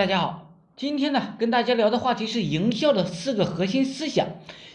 [0.00, 4.28] 大家好，今天呢跟大家聊的话题是营销的四个核心思想。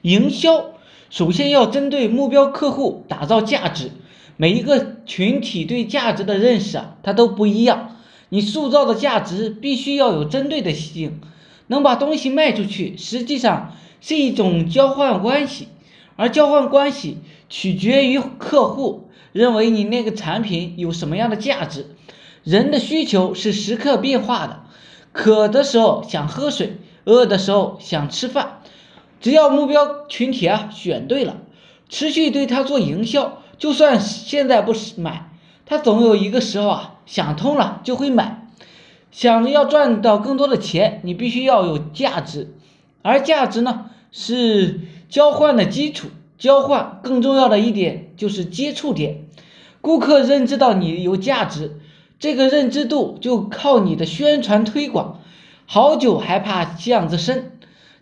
[0.00, 0.72] 营销
[1.10, 3.92] 首先要针对目标客户打造价值。
[4.36, 7.98] 每一个群体对价值的认识啊，它都不一样。
[8.30, 11.20] 你塑造的价值必须要有针对的性，
[11.68, 15.68] 能把东西卖出去，实际上是一种交换关系。
[16.16, 17.18] 而交换关系
[17.48, 21.94] 取决于客户认为你那个产品有什么样的价值。
[22.42, 24.64] 人的需求是时刻变化的。
[25.12, 28.60] 渴的时候想喝水，饿的时候想吃饭，
[29.20, 31.36] 只要目标群体啊选对了，
[31.88, 35.30] 持续对他做营销，就算现在不买，
[35.66, 38.48] 他总有一个时候啊想通了就会买。
[39.10, 42.54] 想着要赚到更多的钱，你必须要有价值，
[43.02, 46.08] 而价值呢是交换的基础。
[46.38, 49.26] 交换更重要的一点就是接触点，
[49.80, 51.78] 顾客认知到你有价值。
[52.22, 55.20] 这个认知度就靠你的宣传推广，
[55.66, 57.50] 好酒还怕巷子深，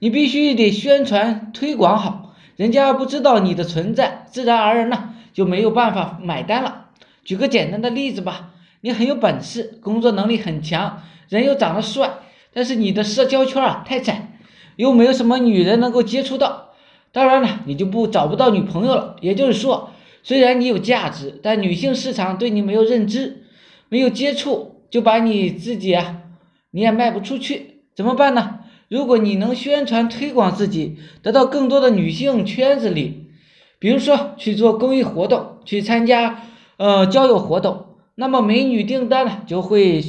[0.00, 6.86] 你必须得宣传推广好，人家不知道你的存在，自然而然呢就没有办法买单了。
[7.22, 12.14] 举个简单的例子吧，你很有本事，工作能力很强，人又长得帅，
[12.52, 14.32] 但是你的社交圈啊太窄，
[14.74, 16.70] 又没有什么女人能够接触到，
[17.12, 19.14] 当然了，你就不找不到女朋友了。
[19.20, 19.90] 也就是说，
[20.24, 23.44] 虽然你有价值，但女性市场对你没有认知。
[23.88, 26.22] 没有接触就把你自己啊，
[26.70, 28.60] 你也卖不出去，怎么办呢？
[28.88, 33.26] 如果你能宣传推广自己，得到更多的女性圈子里，
[33.78, 36.42] 比如说去做公益活动，去参加
[36.78, 40.02] 呃交友活动，那么美女订单呢就会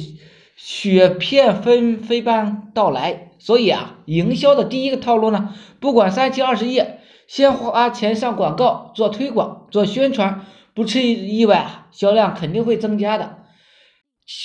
[0.56, 3.32] 雪片纷飞般到来。
[3.38, 6.82] 所以啊，营销的第一个套路呢，不管三七二十一，
[7.26, 13.38] 先花钱上广告，做推广，做宣传，不出意外啊，销量肯定会增加的。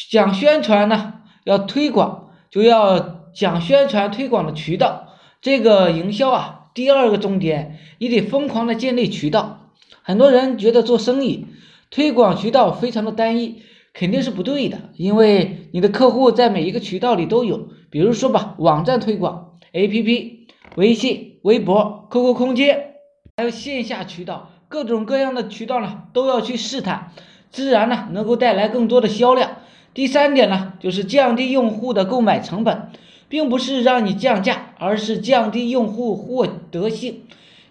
[0.09, 2.99] 讲宣传呢，要推广就要
[3.33, 5.09] 讲宣传推广的渠道。
[5.41, 9.71] 这个营销啊，第二个重点，你得疯狂的建立渠道。
[10.01, 11.47] 很多人觉得做生意
[11.91, 13.61] 推广渠道非常的单一，
[13.93, 14.89] 肯定是不对的。
[14.95, 17.69] 因为你的客户在每一个渠道里都有。
[17.91, 22.95] 比如说吧，网站推广、APP、微信、微博、QQ 空间，
[23.37, 27.11] 还有线下渠道，各种各样的渠道呢，都要去试探，
[27.51, 29.54] 自然呢，能够带来更多的销量。
[29.95, 32.89] 第三点呢，就是降低用户的购买成本，
[33.29, 37.21] 并不是让你降价，而是降低用户获得性。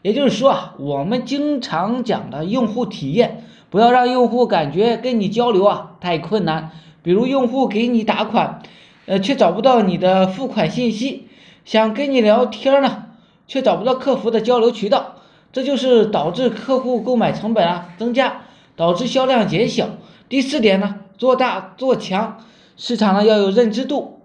[0.00, 6.70] 也就是说啊，我们经常讲的用户体验，不要让用户感觉跟你交流啊太困难。
[7.02, 8.62] 比如用户给你打款，
[9.04, 11.28] 呃，却找不到你的付款信息，
[11.66, 13.04] 想跟你聊天呢，
[13.46, 15.16] 却找不到客服的交流渠道，
[15.52, 18.44] 这就是导致客户购买成本啊增加，
[18.76, 19.91] 导致销量减小。
[20.30, 21.00] 第四点呢？
[21.16, 22.38] 做大做强，
[22.76, 24.20] 市场呢要有认知度。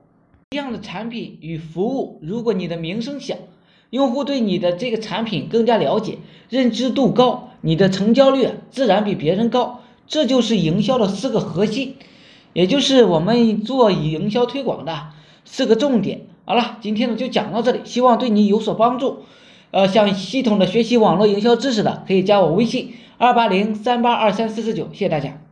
[0.51, 3.37] 一样的产品与服务，如果你的名声响，
[3.91, 6.17] 用户对你的这个产品更加了解，
[6.49, 9.81] 认知度高，你的成交率自然比别人高。
[10.07, 11.97] 这就是营销的四个核心，
[12.53, 15.09] 也就是我们做营销推广的
[15.45, 16.21] 四个重点。
[16.45, 19.19] 好了，今天呢就讲到这里，希望对你有所帮助。
[19.69, 25.48] 呃，想系统的学习网络营销知识的，可以加我微信二八零三八二三四四九，谢谢大家。